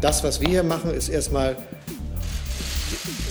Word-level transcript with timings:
Das, 0.00 0.24
was 0.24 0.40
wir 0.40 0.48
hier 0.48 0.62
machen, 0.62 0.92
ist 0.92 1.08
erstmal 1.08 1.56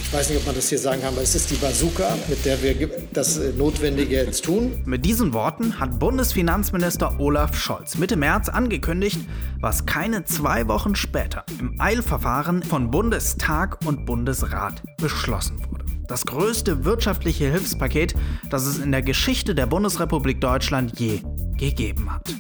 ich 0.10 0.16
weiß 0.16 0.30
nicht, 0.30 0.40
ob 0.40 0.46
man 0.48 0.56
das 0.56 0.70
hier 0.70 0.80
sagen 0.80 1.02
kann, 1.02 1.14
aber 1.14 1.22
es 1.22 1.36
ist 1.36 1.52
die 1.52 1.56
Bazooka, 1.56 2.18
mit 2.28 2.44
der 2.44 2.60
wir 2.64 2.90
das 3.14 3.38
äh, 3.38 3.54
Notwendige 3.54 4.16
jetzt 4.16 4.44
tun. 4.44 4.82
Mit 4.84 5.06
diesen 5.06 5.34
Worten 5.34 5.80
hat 5.80 6.00
Bundesfinanzminister 6.00 7.20
Olaf 7.20 7.56
Scholz 7.56 7.96
Mitte 7.96 8.16
März 8.16 8.50
angekündigt, 8.50 9.20
was 9.60 9.86
keine 9.86 10.26
zwei 10.26 10.68
Wochen 10.68 10.96
später 10.96 11.46
im 11.60 11.76
Eilverfahren 11.80 12.64
von 12.64 12.90
Bundestag 12.90 13.78
und 13.86 14.08
Bundesrat 14.08 14.82
beschlossen 14.98 15.60
wurde. 15.70 15.86
Das 16.08 16.26
größte 16.26 16.86
wirtschaftliche 16.86 17.52
Hilfspaket, 17.52 18.16
das 18.50 18.66
es 18.66 18.80
in 18.80 18.92
der 18.92 19.04
Geschichte 19.04 19.54
der 19.54 19.68
Bundesrepublik 19.68 20.42
Deutschland 20.42 21.00
je 21.00 21.22
gegeben 21.56 22.12
hat. 22.12 22.34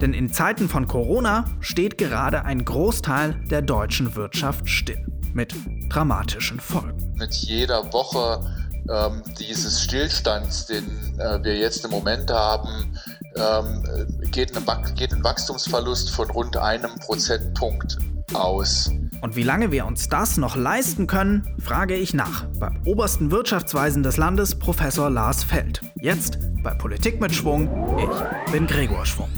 Denn 0.00 0.12
in 0.12 0.32
Zeiten 0.32 0.68
von 0.68 0.86
Corona 0.86 1.44
steht 1.60 1.98
gerade 1.98 2.44
ein 2.44 2.64
Großteil 2.64 3.34
der 3.50 3.62
deutschen 3.62 4.14
Wirtschaft 4.14 4.68
still 4.68 5.04
mit 5.32 5.54
dramatischen 5.90 6.60
Folgen. 6.60 7.14
Mit 7.16 7.34
jeder 7.34 7.92
Woche 7.92 8.40
ähm, 8.88 9.22
dieses 9.38 9.82
Stillstands, 9.82 10.66
den 10.66 10.84
äh, 11.18 11.42
wir 11.42 11.56
jetzt 11.56 11.84
im 11.84 11.90
Moment 11.90 12.30
haben, 12.30 12.98
ähm, 13.36 13.84
geht, 14.30 14.56
eine, 14.56 14.94
geht 14.94 15.12
ein 15.12 15.22
Wachstumsverlust 15.22 16.10
von 16.10 16.30
rund 16.30 16.56
einem 16.56 16.94
Prozentpunkt 17.00 17.98
aus. 18.32 18.90
Und 19.20 19.36
wie 19.36 19.42
lange 19.42 19.72
wir 19.72 19.86
uns 19.86 20.08
das 20.08 20.36
noch 20.36 20.56
leisten 20.56 21.06
können, 21.06 21.56
frage 21.58 21.94
ich 21.94 22.14
nach 22.14 22.44
beim 22.58 22.80
obersten 22.86 23.30
Wirtschaftsweisen 23.30 24.02
des 24.02 24.16
Landes, 24.16 24.58
Professor 24.58 25.10
Lars 25.10 25.42
Feld. 25.42 25.80
Jetzt 26.00 26.38
bei 26.62 26.74
Politik 26.74 27.20
mit 27.20 27.34
Schwung. 27.34 27.98
Ich 27.98 28.52
bin 28.52 28.66
Gregor 28.66 29.04
Schwung. 29.06 29.28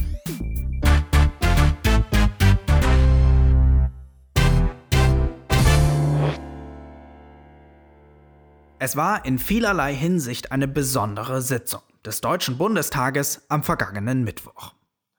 Es 8.81 8.95
war 8.95 9.25
in 9.25 9.41
vielerlei 9.41 9.93
Hinsicht 9.93 10.53
eine 10.53 10.69
besondere 10.69 11.43
Sitzung 11.43 11.83
des 12.05 12.21
Deutschen 12.21 12.59
Bundestages 12.59 13.43
am 13.49 13.65
vergangenen 13.65 14.23
Mittwoch. 14.23 14.75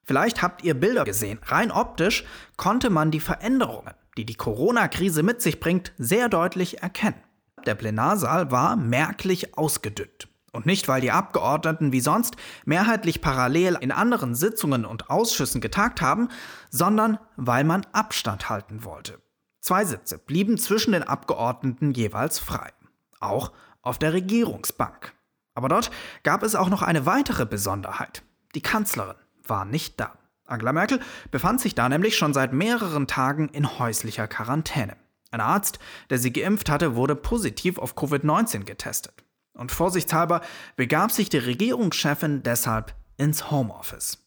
Vielleicht 0.05 0.41
habt 0.41 0.63
ihr 0.63 0.79
Bilder 0.79 1.03
gesehen. 1.03 1.39
Rein 1.45 1.69
optisch 1.69 2.23
konnte 2.55 2.89
man 2.89 3.11
die 3.11 3.19
Veränderungen, 3.19 3.93
die 4.17 4.25
die 4.25 4.35
Corona-Krise 4.35 5.23
mit 5.23 5.41
sich 5.41 5.59
bringt, 5.59 5.91
sehr 5.97 6.29
deutlich 6.29 6.81
erkennen. 6.81 7.21
Der 7.65 7.75
Plenarsaal 7.75 8.49
war 8.49 8.77
merklich 8.77 9.57
ausgedünnt. 9.57 10.29
Und 10.53 10.65
nicht, 10.65 10.87
weil 10.87 11.01
die 11.01 11.11
Abgeordneten 11.11 11.91
wie 11.91 11.99
sonst 11.99 12.37
mehrheitlich 12.63 13.19
parallel 13.21 13.77
in 13.81 13.91
anderen 13.91 14.35
Sitzungen 14.35 14.85
und 14.85 15.09
Ausschüssen 15.09 15.59
getagt 15.59 16.01
haben, 16.01 16.29
sondern 16.69 17.19
weil 17.35 17.65
man 17.65 17.85
Abstand 17.91 18.49
halten 18.49 18.85
wollte. 18.85 19.21
Zwei 19.59 19.83
Sitze 19.83 20.17
blieben 20.17 20.57
zwischen 20.57 20.93
den 20.93 21.03
Abgeordneten 21.03 21.91
jeweils 21.91 22.39
frei 22.39 22.71
auch 23.19 23.51
auf 23.81 23.99
der 23.99 24.13
Regierungsbank. 24.13 25.13
Aber 25.53 25.69
dort 25.69 25.91
gab 26.23 26.43
es 26.43 26.55
auch 26.55 26.69
noch 26.69 26.81
eine 26.81 27.05
weitere 27.05 27.45
Besonderheit. 27.45 28.23
Die 28.55 28.61
Kanzlerin 28.61 29.15
war 29.45 29.65
nicht 29.65 29.99
da. 29.99 30.17
Angela 30.45 30.73
Merkel 30.73 30.99
befand 31.31 31.61
sich 31.61 31.75
da 31.75 31.89
nämlich 31.89 32.17
schon 32.17 32.33
seit 32.33 32.53
mehreren 32.53 33.07
Tagen 33.07 33.49
in 33.49 33.77
häuslicher 33.77 34.27
Quarantäne. 34.27 34.95
Ein 35.31 35.41
Arzt, 35.41 35.79
der 36.09 36.17
sie 36.17 36.33
geimpft 36.33 36.69
hatte, 36.69 36.95
wurde 36.95 37.15
positiv 37.15 37.77
auf 37.77 37.95
Covid-19 37.95 38.63
getestet. 38.63 39.13
Und 39.53 39.71
vorsichtshalber 39.71 40.41
begab 40.75 41.11
sich 41.11 41.29
die 41.29 41.37
Regierungschefin 41.37 42.41
deshalb 42.43 42.95
ins 43.17 43.51
Homeoffice. 43.51 44.17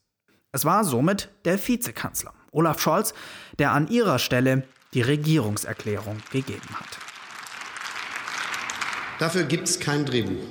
Es 0.53 0.65
war 0.65 0.85
somit 0.85 1.31
der 1.45 1.59
Vizekanzler, 1.67 2.35
Olaf 2.51 2.81
Scholz, 2.81 3.15
der 3.59 3.73
an 3.73 3.89
ihrer 3.89 4.19
Stelle 4.19 4.65
die 4.93 5.01
Regierungserklärung 5.01 6.19
gegeben 6.31 6.69
hat. 6.79 7.12
Dafür 9.23 9.45
gibt 9.45 9.69
es 9.69 9.79
kein 9.79 10.05
Drehbuch. 10.05 10.45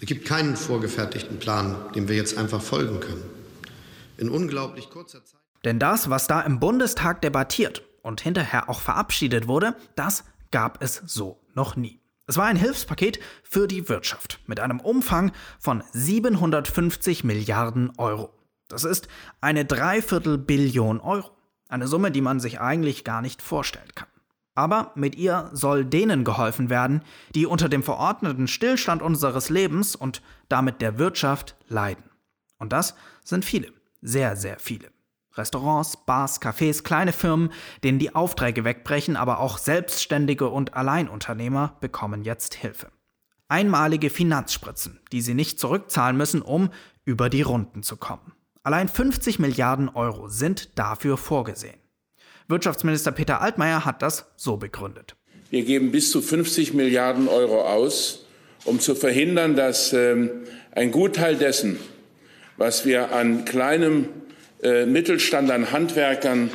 Es 0.00 0.06
gibt 0.06 0.24
keinen 0.24 0.56
vorgefertigten 0.56 1.38
Plan, 1.38 1.76
dem 1.94 2.08
wir 2.08 2.16
jetzt 2.16 2.38
einfach 2.38 2.62
folgen 2.62 3.00
können. 3.00 3.22
In 4.16 4.30
unglaublich 4.30 4.88
kurzer 4.88 5.22
Zeit. 5.26 5.40
Denn 5.66 5.78
das, 5.78 6.08
was 6.08 6.26
da 6.26 6.40
im 6.40 6.60
Bundestag 6.60 7.20
debattiert 7.20 7.82
und 8.00 8.22
hinterher 8.22 8.70
auch 8.70 8.80
verabschiedet 8.80 9.46
wurde, 9.46 9.76
das 9.94 10.24
gab 10.50 10.82
es 10.82 11.02
so 11.04 11.38
noch 11.52 11.76
nie. 11.76 12.00
Es 12.26 12.38
war 12.38 12.46
ein 12.46 12.56
Hilfspaket 12.56 13.20
für 13.42 13.68
die 13.68 13.90
Wirtschaft 13.90 14.40
mit 14.46 14.58
einem 14.58 14.80
Umfang 14.80 15.32
von 15.58 15.84
750 15.92 17.24
Milliarden 17.24 17.92
Euro. 17.98 18.32
Das 18.68 18.84
ist 18.84 19.08
eine 19.42 19.66
Dreiviertel 19.66 20.38
Billion 20.38 21.00
Euro. 21.00 21.30
Eine 21.68 21.88
Summe, 21.88 22.10
die 22.10 22.22
man 22.22 22.40
sich 22.40 22.58
eigentlich 22.58 23.04
gar 23.04 23.20
nicht 23.20 23.42
vorstellen 23.42 23.94
kann. 23.94 24.08
Aber 24.54 24.92
mit 24.94 25.16
ihr 25.16 25.50
soll 25.52 25.84
denen 25.84 26.24
geholfen 26.24 26.70
werden, 26.70 27.02
die 27.34 27.46
unter 27.46 27.68
dem 27.68 27.82
verordneten 27.82 28.46
Stillstand 28.46 29.02
unseres 29.02 29.50
Lebens 29.50 29.96
und 29.96 30.22
damit 30.48 30.80
der 30.80 30.98
Wirtschaft 30.98 31.56
leiden. 31.68 32.04
Und 32.58 32.72
das 32.72 32.94
sind 33.24 33.44
viele, 33.44 33.72
sehr, 34.00 34.36
sehr 34.36 34.58
viele. 34.58 34.94
Restaurants, 35.36 35.96
Bars, 35.96 36.40
Cafés, 36.40 36.84
kleine 36.84 37.12
Firmen, 37.12 37.50
denen 37.82 37.98
die 37.98 38.14
Aufträge 38.14 38.64
wegbrechen, 38.64 39.16
aber 39.16 39.40
auch 39.40 39.58
Selbstständige 39.58 40.48
und 40.48 40.74
Alleinunternehmer 40.74 41.76
bekommen 41.80 42.22
jetzt 42.22 42.54
Hilfe. 42.54 42.92
Einmalige 43.48 44.10
Finanzspritzen, 44.10 45.00
die 45.12 45.20
sie 45.20 45.34
nicht 45.34 45.58
zurückzahlen 45.58 46.16
müssen, 46.16 46.40
um 46.40 46.70
über 47.04 47.28
die 47.28 47.42
Runden 47.42 47.82
zu 47.82 47.96
kommen. 47.96 48.32
Allein 48.62 48.88
50 48.88 49.38
Milliarden 49.40 49.88
Euro 49.88 50.28
sind 50.28 50.78
dafür 50.78 51.18
vorgesehen. 51.18 51.78
Wirtschaftsminister 52.48 53.10
Peter 53.12 53.40
Altmaier 53.40 53.84
hat 53.84 54.02
das 54.02 54.26
so 54.36 54.56
begründet. 54.56 55.16
Wir 55.50 55.64
geben 55.64 55.92
bis 55.92 56.10
zu 56.10 56.20
50 56.20 56.74
Milliarden 56.74 57.28
Euro 57.28 57.62
aus, 57.62 58.26
um 58.64 58.80
zu 58.80 58.94
verhindern, 58.94 59.56
dass 59.56 59.92
ähm, 59.92 60.30
ein 60.72 60.90
Gutteil 60.90 61.36
dessen, 61.36 61.78
was 62.56 62.84
wir 62.84 63.12
an 63.12 63.44
kleinem 63.44 64.08
äh, 64.62 64.84
Mittelstand, 64.84 65.50
an 65.50 65.72
Handwerkern, 65.72 66.50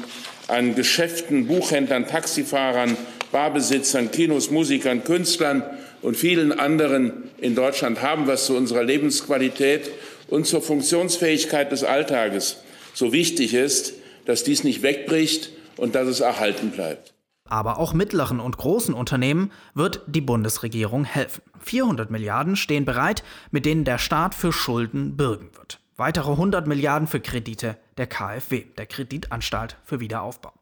an 0.48 0.76
Geschäften, 0.76 1.48
Buchhändlern, 1.48 2.08
Taxifahrern, 2.08 2.96
Barbesitzern, 3.32 4.12
Kinos, 4.12 4.52
Musikern, 4.52 5.04
Künstlern 5.04 5.64
und 6.02 6.18
vielen 6.18 6.52
anderen 6.52 7.30
in 7.40 7.56
Deutschland 7.56 8.02
haben, 8.02 8.28
was 8.28 8.46
zu 8.46 8.56
unserer 8.56 8.84
Lebensqualität 8.84 9.92
und 10.28 10.46
zur 10.46 10.62
Funktionsfähigkeit 10.62 11.72
des 11.72 11.84
Alltages 11.84 12.58
so 12.94 13.12
wichtig 13.14 13.54
ist, 13.54 13.94
dass 14.26 14.44
dies 14.44 14.64
nicht 14.64 14.82
wegbricht 14.82 15.52
und 15.80 15.96
dass 15.96 16.08
es 16.08 16.20
erhalten 16.20 16.72
bleibt. 16.72 17.14
Aber 17.50 17.80
auch 17.80 17.94
mittleren 17.94 18.40
und 18.40 18.58
großen 18.58 18.94
Unternehmen 18.94 19.52
wird 19.74 20.04
die 20.06 20.22
Bundesregierung 20.22 21.04
helfen. 21.04 21.42
400 21.60 22.12
Milliarden 22.12 22.56
stehen 22.56 22.86
bereit, 22.86 23.24
mit 23.50 23.66
denen 23.66 23.86
der 23.86 23.98
Staat 23.98 24.36
für 24.36 24.54
Schulden 24.54 25.18
bürgen 25.18 25.50
wird. 25.56 25.82
Weitere 25.98 26.32
100 26.32 26.68
Milliarden 26.68 27.08
für 27.08 27.20
Kredite 27.20 27.78
der 27.98 28.08
KfW, 28.08 28.66
der 28.78 28.86
Kreditanstalt 28.86 29.78
für 29.84 30.00
Wiederaufbau. 30.00 30.54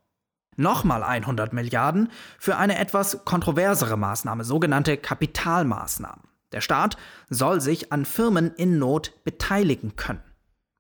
Nochmal 0.56 1.04
100 1.04 1.54
Milliarden 1.54 2.10
für 2.40 2.58
eine 2.58 2.80
etwas 2.80 3.24
kontroversere 3.26 3.98
Maßnahme, 3.98 4.44
sogenannte 4.44 4.98
Kapitalmaßnahmen. 4.98 6.24
Der 6.52 6.62
Staat 6.62 6.98
soll 7.30 7.62
sich 7.62 7.92
an 7.92 8.06
Firmen 8.06 8.54
in 8.56 8.80
Not 8.80 9.14
beteiligen 9.24 9.96
können. 9.96 10.24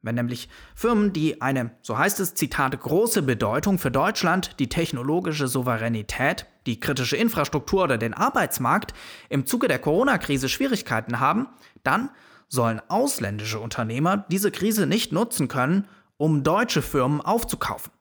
Wenn 0.02 0.16
nämlich 0.16 0.47
Firmen, 0.75 1.12
die 1.12 1.41
eine, 1.41 1.72
so 1.81 1.97
heißt 1.97 2.19
es, 2.19 2.35
Zitat, 2.35 2.80
große 2.80 3.24
Bedeutung 3.24 3.80
für 3.80 3.91
Deutschland, 3.91 4.59
die 4.59 4.69
technologische 4.69 5.47
Souveränität, 5.47 6.46
die 6.66 6.80
kritische 6.80 7.18
Infrastruktur 7.18 7.84
oder 7.84 7.97
den 7.97 8.13
Arbeitsmarkt 8.13 8.94
im 9.30 9.46
Zuge 9.46 9.68
der 9.68 9.80
Corona-Krise 9.80 10.50
Schwierigkeiten 10.50 11.19
haben, 11.19 11.47
dann 11.84 12.09
sollen 12.47 12.81
ausländische 12.88 13.60
Unternehmer 13.60 14.25
diese 14.30 14.51
Krise 14.51 14.86
nicht 14.86 15.12
nutzen 15.12 15.48
können, 15.48 15.88
um 16.18 16.44
deutsche 16.44 16.81
Firmen 16.81 17.21
aufzukaufen. 17.21 17.92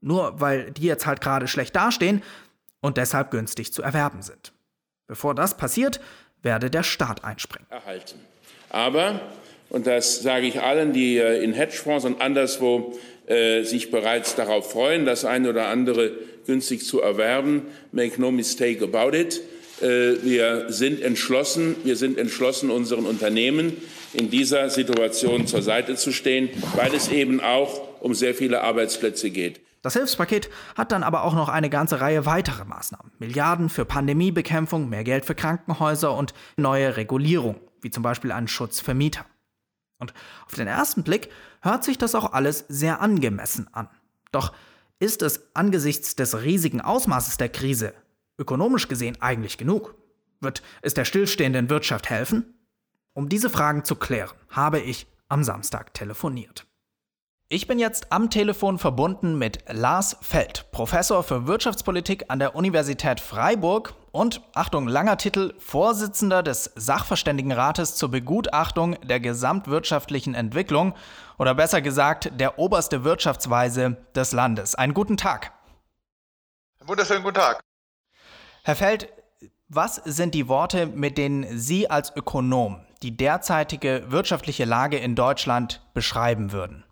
Nur 0.00 0.40
weil 0.40 0.72
die 0.72 0.82
jetzt 0.82 1.06
halt 1.06 1.20
gerade 1.20 1.46
schlecht 1.48 1.76
dastehen 1.76 2.22
und 2.80 2.96
deshalb 2.96 3.30
günstig 3.30 3.72
zu 3.72 3.82
erwerben 3.82 4.22
sind. 4.22 4.52
Bevor 5.06 5.34
das 5.34 5.56
passiert, 5.56 6.00
werde 6.42 6.70
der 6.70 6.82
Staat 6.82 7.24
einspringen. 7.24 7.70
Erhalten. 7.70 8.18
Aber 8.70 9.20
und 9.72 9.86
das 9.86 10.22
sage 10.22 10.46
ich 10.46 10.60
allen, 10.60 10.92
die 10.92 11.16
in 11.16 11.54
Hedgefonds 11.54 12.04
und 12.04 12.20
anderswo 12.20 12.94
äh, 13.26 13.62
sich 13.62 13.90
bereits 13.90 14.34
darauf 14.34 14.72
freuen, 14.72 15.06
das 15.06 15.24
eine 15.24 15.48
oder 15.48 15.68
andere 15.68 16.12
günstig 16.46 16.84
zu 16.84 17.00
erwerben. 17.00 17.62
Make 17.90 18.20
no 18.20 18.30
mistake 18.30 18.84
about 18.84 19.16
it. 19.16 19.40
Äh, 19.80 20.22
wir 20.22 20.66
sind 20.68 21.00
entschlossen, 21.00 21.76
wir 21.84 21.96
sind 21.96 22.18
entschlossen, 22.18 22.70
unseren 22.70 23.06
Unternehmen 23.06 23.76
in 24.12 24.28
dieser 24.28 24.68
Situation 24.68 25.46
zur 25.46 25.62
Seite 25.62 25.96
zu 25.96 26.12
stehen, 26.12 26.50
weil 26.76 26.92
es 26.94 27.08
eben 27.08 27.40
auch 27.40 27.80
um 28.00 28.12
sehr 28.12 28.34
viele 28.34 28.62
Arbeitsplätze 28.62 29.30
geht. 29.30 29.60
Das 29.80 29.94
Hilfspaket 29.94 30.50
hat 30.76 30.92
dann 30.92 31.02
aber 31.02 31.24
auch 31.24 31.34
noch 31.34 31.48
eine 31.48 31.70
ganze 31.70 32.00
Reihe 32.00 32.26
weiterer 32.26 32.66
Maßnahmen. 32.66 33.10
Milliarden 33.18 33.70
für 33.70 33.84
Pandemiebekämpfung, 33.84 34.90
mehr 34.90 35.04
Geld 35.04 35.24
für 35.24 35.34
Krankenhäuser 35.34 36.14
und 36.14 36.34
neue 36.58 36.98
Regulierung, 36.98 37.56
wie 37.80 37.90
zum 37.90 38.02
Beispiel 38.02 38.32
einen 38.32 38.48
Schutz 38.48 38.80
für 38.80 38.94
Mieter. 38.94 39.24
Und 40.02 40.12
auf 40.46 40.56
den 40.56 40.66
ersten 40.66 41.04
Blick 41.04 41.30
hört 41.60 41.84
sich 41.84 41.96
das 41.96 42.16
auch 42.16 42.32
alles 42.32 42.64
sehr 42.68 43.00
angemessen 43.00 43.68
an. 43.72 43.88
Doch 44.32 44.52
Ist 44.98 45.22
es 45.22 45.54
angesichts 45.54 46.14
des 46.14 46.42
riesigen 46.42 46.80
Ausmaßes 46.80 47.36
der 47.36 47.48
Krise 47.48 47.92
ökonomisch 48.38 48.86
gesehen 48.86 49.20
eigentlich 49.20 49.58
genug? 49.58 49.96
Wird 50.40 50.62
es 50.80 50.94
der 50.94 51.04
stillstehenden 51.04 51.70
Wirtschaft 51.70 52.08
helfen? 52.08 52.54
Um 53.12 53.28
diese 53.28 53.50
Fragen 53.50 53.84
zu 53.84 53.96
klären, 53.96 54.30
habe 54.48 54.78
ich 54.78 55.08
am 55.28 55.42
Samstag 55.42 55.92
telefoniert. 55.92 56.66
Ich 57.48 57.66
bin 57.66 57.80
jetzt 57.80 58.12
am 58.12 58.30
Telefon 58.30 58.78
verbunden 58.78 59.36
mit 59.36 59.64
Lars 59.68 60.16
Feld, 60.20 60.70
Professor 60.70 61.24
für 61.24 61.48
Wirtschaftspolitik 61.48 62.26
an 62.28 62.38
der 62.38 62.54
Universität 62.54 63.18
Freiburg 63.18 63.94
und, 64.12 64.42
Achtung, 64.54 64.86
langer 64.86 65.16
Titel, 65.16 65.54
Vorsitzender 65.58 66.42
des 66.42 66.70
Sachverständigenrates 66.76 67.96
zur 67.96 68.10
Begutachtung 68.10 69.00
der 69.00 69.20
gesamtwirtschaftlichen 69.20 70.34
Entwicklung 70.34 70.94
oder 71.38 71.54
besser 71.54 71.80
gesagt 71.80 72.30
der 72.38 72.58
oberste 72.58 73.04
Wirtschaftsweise 73.04 73.96
des 74.14 74.32
Landes. 74.32 74.74
Einen 74.74 74.94
guten 74.94 75.16
Tag. 75.16 75.52
Einen 76.78 76.90
wunderschönen 76.90 77.22
guten 77.22 77.36
Tag. 77.36 77.60
Herr 78.64 78.76
Feld, 78.76 79.08
was 79.68 79.96
sind 79.96 80.34
die 80.34 80.46
Worte, 80.46 80.86
mit 80.86 81.16
denen 81.16 81.58
Sie 81.58 81.88
als 81.88 82.14
Ökonom 82.14 82.84
die 83.02 83.16
derzeitige 83.16 84.04
wirtschaftliche 84.08 84.66
Lage 84.66 84.98
in 84.98 85.16
Deutschland 85.16 85.80
beschreiben 85.94 86.52
würden? 86.52 86.84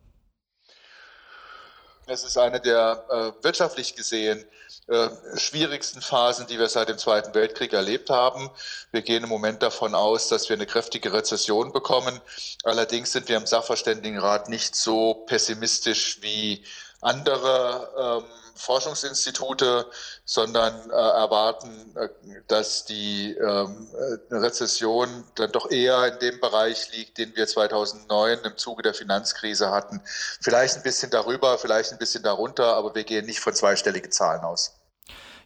Es 2.07 2.25
ist 2.25 2.39
eine 2.39 2.61
der 2.61 3.05
äh, 3.09 3.45
wirtschaftlich 3.45 3.95
gesehen 3.95 4.45
äh, 4.89 5.09
schwierigsten 5.37 6.01
Phasen, 6.01 6.47
die 6.47 6.59
wir 6.59 6.69
seit 6.69 6.89
dem 6.89 6.99
Zweiten 6.99 7.35
Weltkrieg 7.35 7.73
erlebt 7.73 8.11
haben. 8.11 8.51
Wir 8.91 9.03
gehen 9.03 9.23
im 9.23 9.29
Moment 9.29 9.63
davon 9.63 9.95
aus, 9.95 10.29
dass 10.29 10.49
wir 10.49 10.57
eine 10.57 10.67
kräftige 10.67 11.13
Rezession 11.13 11.73
bekommen. 11.73 12.21
Allerdings 12.65 13.13
sind 13.13 13.29
wir 13.29 13.37
im 13.37 13.47
Sachverständigenrat 13.47 14.49
nicht 14.49 14.75
so 14.75 15.15
pessimistisch 15.27 16.19
wie 16.23 16.65
andere. 17.01 18.23
Ähm, 18.25 18.41
Forschungsinstitute, 18.61 19.87
sondern 20.25 20.91
äh, 20.91 20.93
erwarten, 20.93 21.97
äh, 21.97 22.09
dass 22.47 22.85
die 22.85 23.33
ähm, 23.33 23.89
äh, 24.31 24.35
Rezession 24.35 25.25
dann 25.37 25.51
doch 25.53 25.71
eher 25.71 26.13
in 26.13 26.19
dem 26.19 26.41
Bereich 26.41 26.93
liegt, 26.93 27.17
den 27.19 27.35
wir 27.37 27.47
2009 27.47 28.41
im 28.45 28.57
Zuge 28.57 28.83
der 28.83 28.93
Finanzkrise 28.93 29.71
hatten. 29.71 30.03
Vielleicht 30.41 30.77
ein 30.77 30.83
bisschen 30.83 31.11
darüber, 31.11 31.57
vielleicht 31.59 31.93
ein 31.93 31.99
bisschen 31.99 32.23
darunter, 32.23 32.77
aber 32.77 32.95
wir 32.95 33.05
gehen 33.05 33.25
nicht 33.27 33.41
von 33.41 33.55
zweistelligen 33.55 34.13
Zahlen 34.13 34.43
aus. 34.43 34.77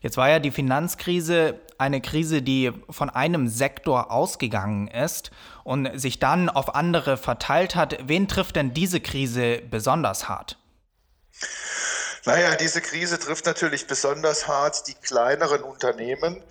Jetzt 0.01 0.17
war 0.17 0.29
ja 0.29 0.39
die 0.39 0.51
Finanzkrise 0.51 1.61
eine 1.79 2.01
Krise, 2.03 2.43
die 2.43 2.73
von 2.91 3.09
einem 3.09 3.49
Sektor 3.49 4.11
ausgegangen 4.11 4.89
ist 4.89 5.31
und 5.63 5.99
sich 5.99 6.19
dann 6.19 6.51
auf 6.51 6.75
andere 6.75 7.17
verteilt 7.17 7.75
hat. 7.75 7.97
Wen 8.07 8.29
trifft 8.29 8.57
denn 8.57 8.75
diese 8.75 9.01
Krise 9.01 9.63
besonders 9.71 10.29
hart? 10.29 10.59
Naja, 12.27 12.57
diese 12.57 12.81
Krise 12.81 13.19
trifft 13.19 13.45
natürlich 13.45 13.87
besonders 13.87 14.49
hart 14.49 14.87
die 14.87 14.95
kleineren 14.95 15.63
Unternehmen 15.63 16.43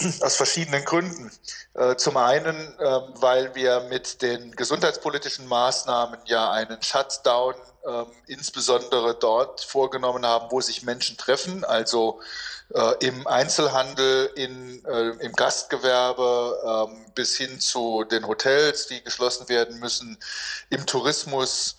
aus 0.20 0.34
verschiedenen 0.34 0.84
Gründen. 0.84 1.30
Äh, 1.74 1.94
zum 1.96 2.16
einen, 2.16 2.56
ähm, 2.80 3.02
weil 3.14 3.54
wir 3.54 3.80
mit 3.88 4.20
den 4.20 4.50
gesundheitspolitischen 4.56 5.46
Maßnahmen 5.46 6.18
ja 6.24 6.50
einen 6.50 6.82
Shutdown 6.82 7.54
ähm, 7.86 8.06
insbesondere 8.26 9.14
dort 9.14 9.60
vorgenommen 9.60 10.26
haben, 10.26 10.50
wo 10.50 10.60
sich 10.60 10.82
Menschen 10.82 11.16
treffen, 11.16 11.64
also 11.64 12.20
äh, 12.74 13.06
im 13.06 13.26
Einzelhandel, 13.28 14.30
in, 14.34 14.84
äh, 14.84 15.10
im 15.24 15.32
Gastgewerbe 15.32 16.88
ähm, 16.90 17.06
bis 17.14 17.36
hin 17.36 17.60
zu 17.60 18.02
den 18.04 18.26
Hotels, 18.26 18.88
die 18.88 19.02
geschlossen 19.04 19.48
werden 19.48 19.78
müssen, 19.78 20.18
im 20.70 20.84
Tourismus, 20.86 21.76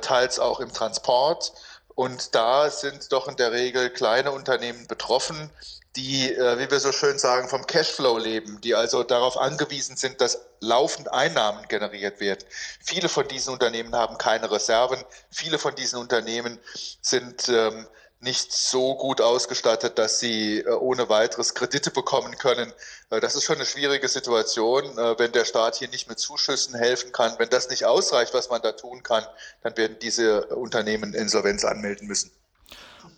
teils 0.00 0.38
auch 0.38 0.60
im 0.60 0.72
Transport. 0.72 1.52
Und 1.94 2.34
da 2.34 2.70
sind 2.70 3.12
doch 3.12 3.28
in 3.28 3.36
der 3.36 3.52
Regel 3.52 3.90
kleine 3.90 4.32
Unternehmen 4.32 4.86
betroffen, 4.86 5.50
die, 5.96 6.32
äh, 6.32 6.58
wie 6.58 6.70
wir 6.70 6.80
so 6.80 6.90
schön 6.90 7.18
sagen, 7.18 7.48
vom 7.48 7.66
Cashflow 7.66 8.16
leben, 8.16 8.60
die 8.62 8.74
also 8.74 9.02
darauf 9.02 9.36
angewiesen 9.36 9.96
sind, 9.96 10.20
dass 10.20 10.40
laufend 10.60 11.12
Einnahmen 11.12 11.68
generiert 11.68 12.20
werden. 12.20 12.44
Viele 12.82 13.08
von 13.08 13.28
diesen 13.28 13.52
Unternehmen 13.52 13.94
haben 13.94 14.16
keine 14.16 14.50
Reserven. 14.50 15.02
Viele 15.30 15.58
von 15.58 15.74
diesen 15.74 15.98
Unternehmen 15.98 16.58
sind 17.02 17.48
ähm, 17.48 17.86
nicht 18.22 18.52
so 18.52 18.94
gut 18.94 19.20
ausgestattet, 19.20 19.98
dass 19.98 20.20
sie 20.20 20.60
äh, 20.60 20.70
ohne 20.70 21.08
weiteres 21.08 21.54
Kredite 21.54 21.90
bekommen 21.90 22.38
können. 22.38 22.72
Äh, 23.10 23.20
das 23.20 23.34
ist 23.34 23.44
schon 23.44 23.56
eine 23.56 23.66
schwierige 23.66 24.06
Situation, 24.08 24.84
äh, 24.96 25.18
wenn 25.18 25.32
der 25.32 25.44
Staat 25.44 25.76
hier 25.76 25.88
nicht 25.88 26.08
mit 26.08 26.20
Zuschüssen 26.20 26.76
helfen 26.76 27.10
kann. 27.12 27.34
Wenn 27.38 27.48
das 27.50 27.68
nicht 27.68 27.84
ausreicht, 27.84 28.32
was 28.32 28.48
man 28.48 28.62
da 28.62 28.72
tun 28.72 29.02
kann, 29.02 29.24
dann 29.62 29.76
werden 29.76 29.96
diese 30.00 30.46
Unternehmen 30.46 31.14
Insolvenz 31.14 31.64
anmelden 31.64 32.06
müssen. 32.06 32.30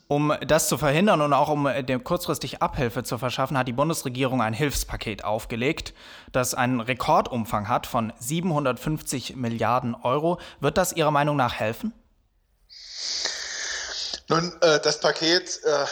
Um 0.09 0.35
das 0.47 0.69
zu 0.69 0.79
verhindern 0.79 1.21
und 1.21 1.33
auch 1.33 1.49
um 1.49 1.69
dem 1.87 2.05
kurzfristig 2.05 2.63
Abhilfe 2.63 3.05
zu 3.05 3.17
verschaffen, 3.17 3.57
hat 3.57 3.69
die 3.69 3.73
Bundesregierung 3.73 4.43
ein 4.43 4.53
Hilfspaket 4.53 5.25
aufgelegt, 5.25 5.95
das 6.33 6.55
einen 6.55 6.81
Rekordumfang 6.81 7.69
hat 7.69 7.87
von 7.87 8.13
750 8.19 9.37
Milliarden 9.37 9.95
Euro. 9.95 10.39
Wird 10.61 10.77
das 10.77 10.93
Ihrer 10.93 11.11
Meinung 11.11 11.37
nach 11.37 11.55
helfen? 11.55 11.95
Nun, 14.29 14.57
äh, 14.63 14.81
das 14.81 15.01
Paket 15.01 15.61
äh, 15.65 15.83
äh, 15.83 15.87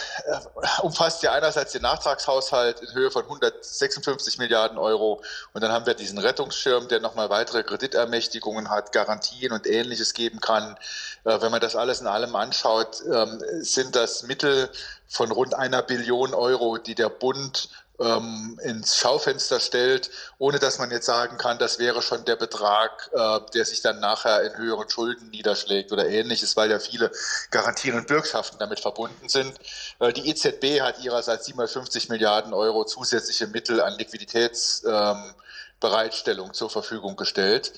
umfasst 0.82 1.22
ja 1.22 1.32
einerseits 1.32 1.72
den 1.72 1.82
Nachtragshaushalt 1.82 2.80
in 2.80 2.94
Höhe 2.94 3.10
von 3.10 3.24
156 3.24 4.38
Milliarden 4.38 4.78
Euro 4.78 5.22
und 5.52 5.62
dann 5.62 5.70
haben 5.70 5.84
wir 5.84 5.92
diesen 5.92 6.18
Rettungsschirm, 6.18 6.88
der 6.88 7.00
nochmal 7.00 7.28
weitere 7.28 7.62
Kreditermächtigungen 7.62 8.70
hat, 8.70 8.92
Garantien 8.92 9.52
und 9.52 9.66
ähnliches 9.66 10.14
geben 10.14 10.40
kann. 10.40 10.76
Äh, 11.24 11.42
wenn 11.42 11.50
man 11.50 11.60
das 11.60 11.76
alles 11.76 12.00
in 12.00 12.06
allem 12.06 12.34
anschaut, 12.34 13.02
ähm, 13.06 13.42
sind 13.60 13.96
das 13.96 14.22
Mittel 14.22 14.70
von 15.08 15.30
rund 15.30 15.54
einer 15.54 15.82
Billion 15.82 16.32
Euro, 16.32 16.78
die 16.78 16.94
der 16.94 17.10
Bund 17.10 17.68
ähm, 18.00 18.58
ins 18.62 18.96
Schaufenster 18.96 19.60
stellt, 19.60 20.10
ohne 20.38 20.58
dass 20.58 20.78
man 20.78 20.90
jetzt 20.90 21.06
sagen 21.06 21.36
kann, 21.38 21.58
das 21.58 21.78
wäre 21.78 22.02
schon 22.02 22.24
der 22.24 22.36
Betrag, 22.36 23.10
äh, 23.12 23.40
der 23.54 23.64
sich 23.64 23.82
dann 23.82 24.00
nachher 24.00 24.42
in 24.42 24.56
höheren 24.56 24.88
Schulden 24.88 25.30
niederschlägt 25.30 25.92
oder 25.92 26.08
ähnliches, 26.08 26.56
weil 26.56 26.70
ja 26.70 26.78
viele 26.78 27.10
Garantien 27.50 27.96
und 27.96 28.06
Bürgschaften 28.06 28.58
damit 28.58 28.80
verbunden 28.80 29.28
sind. 29.28 29.54
Äh, 30.00 30.12
die 30.12 30.28
EZB 30.30 30.80
hat 30.80 31.04
ihrerseits 31.04 31.46
750 31.46 32.08
Milliarden 32.08 32.54
Euro 32.54 32.84
zusätzliche 32.84 33.46
Mittel 33.46 33.80
an 33.80 33.96
Liquiditätsbereitstellung 33.98 36.48
ähm, 36.48 36.54
zur 36.54 36.70
Verfügung 36.70 37.16
gestellt. 37.16 37.72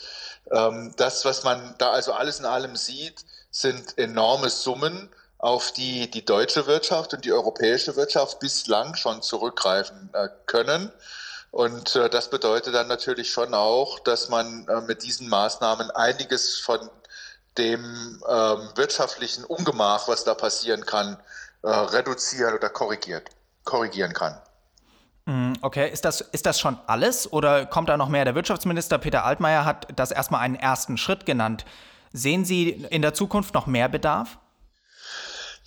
Ähm, 0.50 0.92
das, 0.96 1.24
was 1.24 1.44
man 1.44 1.74
da 1.78 1.90
also 1.90 2.12
alles 2.12 2.38
in 2.38 2.44
allem 2.44 2.76
sieht, 2.76 3.24
sind 3.50 3.98
enorme 3.98 4.50
Summen 4.50 5.08
auf 5.44 5.72
die 5.72 6.10
die 6.10 6.24
deutsche 6.24 6.66
Wirtschaft 6.66 7.12
und 7.12 7.26
die 7.26 7.32
europäische 7.32 7.96
Wirtschaft 7.96 8.40
bislang 8.40 8.94
schon 8.94 9.20
zurückgreifen 9.20 10.08
äh, 10.14 10.28
können. 10.46 10.90
Und 11.50 11.94
äh, 11.96 12.08
das 12.08 12.30
bedeutet 12.30 12.74
dann 12.74 12.88
natürlich 12.88 13.30
schon 13.30 13.52
auch, 13.52 13.98
dass 13.98 14.30
man 14.30 14.66
äh, 14.68 14.80
mit 14.80 15.02
diesen 15.02 15.28
Maßnahmen 15.28 15.90
einiges 15.90 16.56
von 16.56 16.88
dem 17.58 17.84
ähm, 18.26 18.70
wirtschaftlichen 18.74 19.44
Ungemach, 19.44 20.08
was 20.08 20.24
da 20.24 20.34
passieren 20.34 20.84
kann, 20.86 21.18
reduzieren 21.62 22.54
oder 22.54 22.68
korrigiert, 22.68 23.30
korrigieren 23.64 24.12
kann. 24.12 24.38
Mm, 25.24 25.52
okay, 25.62 25.88
ist 25.88 26.04
das, 26.04 26.20
ist 26.20 26.44
das 26.44 26.60
schon 26.60 26.78
alles 26.86 27.32
oder 27.32 27.64
kommt 27.64 27.88
da 27.88 27.96
noch 27.96 28.08
mehr? 28.08 28.26
Der 28.26 28.34
Wirtschaftsminister 28.34 28.98
Peter 28.98 29.24
Altmaier 29.24 29.64
hat 29.64 29.86
das 29.96 30.10
erstmal 30.10 30.40
einen 30.40 30.56
ersten 30.56 30.98
Schritt 30.98 31.24
genannt. 31.24 31.64
Sehen 32.12 32.44
Sie 32.44 32.68
in 32.68 33.00
der 33.00 33.14
Zukunft 33.14 33.54
noch 33.54 33.66
mehr 33.66 33.88
Bedarf? 33.88 34.36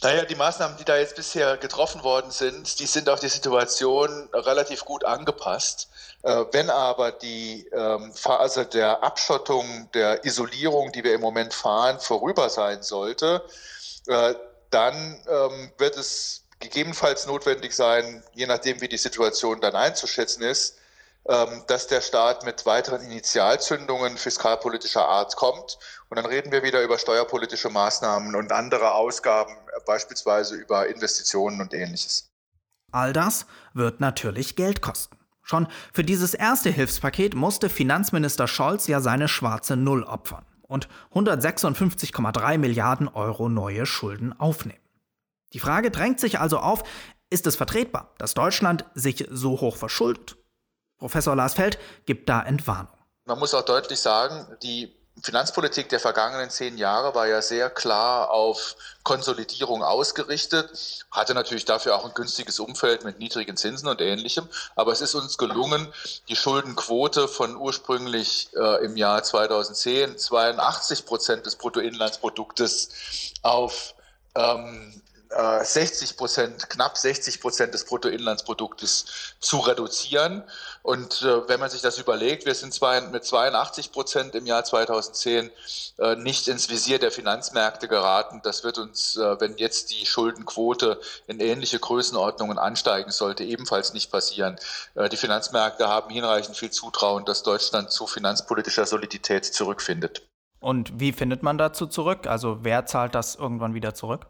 Naja, 0.04 0.26
die 0.26 0.36
Maßnahmen, 0.36 0.78
die 0.78 0.86
da 0.86 0.96
jetzt 0.98 1.16
bisher 1.16 1.58
getroffen 1.58 2.04
worden 2.04 2.30
sind, 2.30 2.80
die 2.80 2.86
sind 2.86 3.10
auf 3.10 3.20
die 3.20 3.30
Situation 3.30 4.30
relativ 4.32 4.86
gut 4.86 5.04
angepasst. 5.04 5.90
Äh, 6.22 6.46
wenn 6.52 6.70
aber 6.70 7.12
die 7.12 7.68
ähm, 7.72 8.14
Phase 8.14 8.66
der 8.68 9.04
Abschottung, 9.04 9.90
der 9.96 10.24
Isolierung, 10.24 10.92
die 10.92 11.04
wir 11.04 11.16
im 11.16 11.22
Moment 11.22 11.54
fahren, 11.54 12.00
vorüber 12.00 12.50
sein 12.50 12.84
sollte, 12.84 13.44
äh, 14.06 14.36
dann 14.70 15.20
ähm, 15.28 15.72
wird 15.80 15.98
es 15.98 16.44
gegebenenfalls 16.60 17.26
notwendig 17.26 17.74
sein, 17.74 18.24
je 18.34 18.46
nachdem, 18.46 18.82
wie 18.82 18.88
die 18.88 18.98
Situation 18.98 19.62
dann 19.62 19.76
einzuschätzen 19.76 20.44
ist, 20.44 20.78
dass 21.28 21.88
der 21.88 22.02
Staat 22.02 22.46
mit 22.46 22.66
weiteren 22.66 23.02
Initialzündungen 23.02 24.18
fiskalpolitischer 24.18 25.06
Art 25.06 25.36
kommt. 25.36 25.78
Und 26.10 26.18
dann 26.18 26.26
reden 26.26 26.52
wir 26.52 26.64
wieder 26.64 26.82
über 26.84 26.98
steuerpolitische 26.98 27.70
Maßnahmen 27.70 28.36
und 28.36 28.52
andere 28.52 28.94
Ausgaben, 28.94 29.54
beispielsweise 29.86 30.56
über 30.56 30.88
Investitionen 30.88 31.60
und 31.60 31.74
ähnliches. 31.74 32.30
All 32.92 33.12
das 33.12 33.46
wird 33.74 34.00
natürlich 34.00 34.56
Geld 34.56 34.82
kosten. 34.82 35.18
Schon 35.42 35.68
für 35.94 36.04
dieses 36.04 36.34
erste 36.34 36.70
Hilfspaket 36.70 37.36
musste 37.36 37.70
Finanzminister 37.70 38.48
Scholz 38.48 38.88
ja 38.88 39.00
seine 39.02 39.28
schwarze 39.28 39.76
Null 39.76 40.04
opfern 40.04 40.46
und 40.62 40.88
156,3 41.14 42.58
Milliarden 42.58 43.08
Euro 43.08 43.50
neue 43.50 43.86
Schulden 43.86 44.38
aufnehmen. 44.38 44.80
Die 45.54 45.60
Frage 45.60 45.92
drängt 45.92 46.20
sich 46.20 46.40
also 46.40 46.60
auf, 46.60 46.84
ist 47.30 47.48
es 47.48 47.56
vertretbar, 47.56 48.14
dass 48.18 48.34
Deutschland 48.34 48.86
sich 48.94 49.28
so 49.30 49.62
hoch 49.62 49.78
verschuldet? 49.78 50.38
Professor 50.98 51.36
Lars 51.36 51.54
Feld 51.54 51.78
gibt 52.06 52.30
da 52.30 52.42
Entwarnung. 52.42 52.94
Man 53.26 53.40
muss 53.40 53.54
auch 53.54 53.66
deutlich 53.66 54.00
sagen, 54.00 54.48
die 54.64 54.98
Finanzpolitik 55.24 55.90
der 55.90 56.00
vergangenen 56.00 56.50
zehn 56.50 56.78
Jahre 56.78 57.16
war 57.16 57.28
ja 57.28 57.42
sehr 57.42 57.70
klar 57.70 58.30
auf 58.30 58.76
Konsolidierung 59.04 59.84
ausgerichtet, 59.84 61.06
hatte 61.12 61.34
natürlich 61.34 61.66
dafür 61.66 61.96
auch 61.96 62.06
ein 62.06 62.14
günstiges 62.14 62.60
Umfeld 62.60 63.04
mit 63.04 63.18
niedrigen 63.18 63.58
Zinsen 63.58 63.88
und 63.88 64.00
ähnlichem. 64.00 64.48
Aber 64.76 64.92
es 64.92 65.02
ist 65.02 65.16
uns 65.16 65.38
gelungen, 65.38 65.88
die 66.30 66.36
Schuldenquote 66.36 67.28
von 67.28 67.56
ursprünglich 67.56 68.50
äh, 68.56 68.86
im 68.86 68.96
Jahr 68.96 69.24
2010 69.24 70.18
82 70.18 71.06
Prozent 71.06 71.46
des 71.46 71.56
Bruttoinlandsproduktes 71.56 73.34
auf 73.42 73.96
ähm, 74.36 75.02
60 75.30 76.12
äh, 76.12 76.14
Prozent, 76.14 76.70
knapp 76.70 76.98
60 76.98 77.42
Prozent 77.42 77.74
des 77.74 77.86
Bruttoinlandsproduktes 77.86 79.36
zu 79.40 79.60
reduzieren. 79.60 80.44
Und 80.84 81.22
äh, 81.22 81.48
wenn 81.50 81.60
man 81.60 81.70
sich 81.70 81.82
das 81.82 81.98
überlegt, 81.98 82.46
wir 82.46 82.56
sind 82.56 82.74
zwei, 82.74 83.02
mit 83.02 83.26
82 83.26 83.92
Prozent 83.92 84.36
im 84.36 84.46
Jahr 84.46 84.64
2010 84.64 85.52
äh, 86.00 86.16
nicht 86.16 86.48
ins 86.48 86.70
Visier 86.70 87.00
der 87.00 87.12
Finanzmärkte 87.12 87.88
geraten. 87.88 88.42
Das 88.44 88.64
wird 88.64 88.78
uns, 88.78 89.18
äh, 89.18 89.40
wenn 89.40 89.58
jetzt 89.58 89.92
die 89.92 90.06
Schuldenquote 90.06 91.00
in 91.28 91.40
ähnliche 91.40 91.80
Größenordnungen 91.80 92.58
ansteigen 92.58 93.12
sollte, 93.12 93.44
ebenfalls 93.44 93.94
nicht 93.94 94.12
passieren. 94.12 94.58
Äh, 94.96 95.10
die 95.10 95.18
Finanzmärkte 95.18 95.88
haben 95.88 96.10
hinreichend 96.10 96.56
viel 96.56 96.72
Zutrauen, 96.72 97.26
dass 97.26 97.44
Deutschland 97.44 97.92
zu 97.92 98.08
finanzpolitischer 98.08 98.86
Solidität 98.86 99.46
zurückfindet. 99.46 100.22
Und 100.60 101.00
wie 101.00 101.12
findet 101.12 101.44
man 101.44 101.58
dazu 101.58 101.86
zurück? 101.86 102.28
Also 102.28 102.60
wer 102.64 102.86
zahlt 102.86 103.14
das 103.14 103.36
irgendwann 103.36 103.74
wieder 103.74 103.94
zurück? 103.94 104.28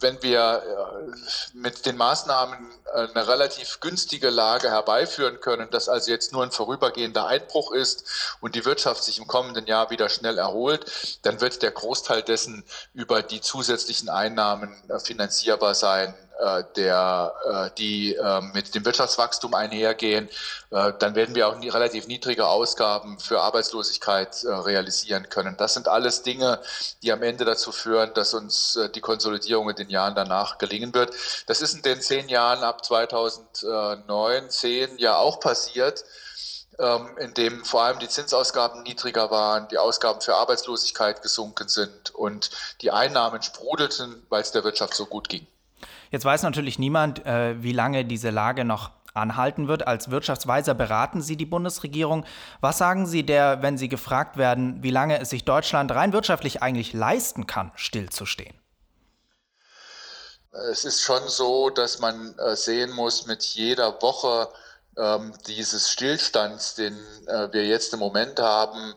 Wenn 0.00 0.22
wir 0.22 0.62
äh, 0.62 1.56
mit 1.56 1.86
den 1.86 1.96
Maßnahmen 1.96 2.58
äh, 2.94 3.08
eine 3.08 3.28
relativ 3.28 3.80
günstige 3.80 4.30
Lage 4.30 4.70
herbeiführen 4.70 5.40
können, 5.40 5.70
dass 5.70 5.88
also 5.88 6.10
jetzt 6.10 6.32
nur 6.32 6.42
ein 6.42 6.50
vorübergehender 6.50 7.26
Einbruch 7.26 7.72
ist 7.72 8.04
und 8.40 8.54
die 8.54 8.64
Wirtschaft 8.64 9.04
sich 9.04 9.18
im 9.18 9.26
kommenden 9.26 9.66
Jahr 9.66 9.90
wieder 9.90 10.08
schnell 10.08 10.38
erholt, 10.38 11.18
dann 11.22 11.40
wird 11.40 11.62
der 11.62 11.70
Großteil 11.70 12.22
dessen 12.22 12.64
über 12.94 13.22
die 13.22 13.40
zusätzlichen 13.40 14.08
Einnahmen 14.08 14.74
äh, 14.88 14.98
finanzierbar 14.98 15.74
sein, 15.74 16.14
der, 16.76 17.34
äh, 17.44 17.70
die 17.78 18.14
äh, 18.14 18.40
mit 18.54 18.74
dem 18.74 18.84
Wirtschaftswachstum 18.84 19.54
einhergehen, 19.54 20.28
dann 20.70 21.14
werden 21.14 21.34
wir 21.34 21.48
auch 21.48 21.58
relativ 21.58 22.08
niedrige 22.08 22.46
Ausgaben 22.46 23.18
für 23.18 23.40
Arbeitslosigkeit 23.40 24.44
realisieren 24.44 25.30
können. 25.30 25.56
Das 25.56 25.72
sind 25.72 25.88
alles 25.88 26.20
Dinge, 26.22 26.60
die 27.02 27.10
am 27.10 27.22
Ende 27.22 27.46
dazu 27.46 27.72
führen, 27.72 28.12
dass 28.12 28.34
uns 28.34 28.78
die 28.94 29.00
Konsolidierung 29.00 29.70
in 29.70 29.76
den 29.76 29.88
Jahren 29.88 30.14
danach 30.14 30.58
gelingen 30.58 30.92
wird. 30.92 31.14
Das 31.46 31.62
ist 31.62 31.74
in 31.74 31.80
den 31.80 32.02
zehn 32.02 32.28
Jahren 32.28 32.62
ab 32.64 32.84
2009, 32.84 34.50
10 34.50 34.98
ja 34.98 35.16
auch 35.16 35.40
passiert 35.40 36.04
ähm, 36.78 37.16
in 37.18 37.34
dem 37.34 37.64
vor 37.64 37.82
allem 37.82 37.98
die 37.98 38.08
Zinsausgaben 38.08 38.82
niedriger 38.82 39.30
waren, 39.30 39.68
die 39.68 39.78
Ausgaben 39.78 40.20
für 40.20 40.36
Arbeitslosigkeit 40.36 41.22
gesunken 41.22 41.68
sind 41.68 42.14
und 42.14 42.50
die 42.82 42.90
Einnahmen 42.90 43.42
sprudelten, 43.42 44.24
weil 44.28 44.42
es 44.42 44.52
der 44.52 44.64
Wirtschaft 44.64 44.94
so 44.94 45.06
gut 45.06 45.28
ging. 45.28 45.46
Jetzt 46.10 46.24
weiß 46.24 46.42
natürlich 46.42 46.78
niemand, 46.78 47.24
äh, 47.26 47.62
wie 47.62 47.72
lange 47.72 48.04
diese 48.04 48.30
Lage 48.30 48.64
noch 48.64 48.90
anhalten 49.14 49.68
wird. 49.68 49.86
Als 49.86 50.10
Wirtschaftsweiser 50.10 50.74
beraten 50.74 51.20
Sie 51.20 51.36
die 51.36 51.46
Bundesregierung. 51.46 52.24
Was 52.60 52.78
sagen 52.78 53.06
Sie 53.06 53.24
der, 53.24 53.62
wenn 53.62 53.76
Sie 53.76 53.88
gefragt 53.88 54.36
werden, 54.36 54.82
wie 54.82 54.90
lange 54.90 55.20
es 55.20 55.30
sich 55.30 55.44
Deutschland 55.44 55.90
rein 55.92 56.12
wirtschaftlich 56.12 56.62
eigentlich 56.62 56.92
leisten 56.92 57.46
kann, 57.46 57.72
stillzustehen? 57.74 58.58
Es 60.70 60.84
ist 60.84 61.02
schon 61.02 61.28
so, 61.28 61.70
dass 61.70 61.98
man 61.98 62.36
äh, 62.38 62.56
sehen 62.56 62.90
muss, 62.92 63.26
mit 63.26 63.42
jeder 63.42 64.00
Woche 64.00 64.48
ähm, 64.96 65.32
dieses 65.46 65.90
Stillstands, 65.90 66.74
den 66.74 66.96
äh, 67.26 67.52
wir 67.52 67.66
jetzt 67.66 67.92
im 67.92 68.00
Moment 68.00 68.40
haben, 68.40 68.94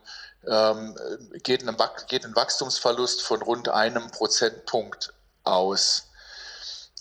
ähm, 0.47 0.97
geht, 1.43 1.67
ein, 1.67 1.77
geht 2.07 2.25
ein 2.25 2.35
Wachstumsverlust 2.35 3.21
von 3.21 3.41
rund 3.41 3.69
einem 3.69 4.09
Prozentpunkt 4.09 5.13
aus. 5.43 6.10